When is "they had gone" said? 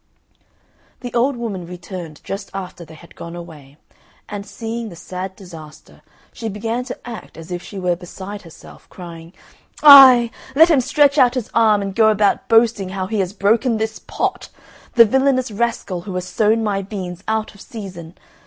2.83-3.35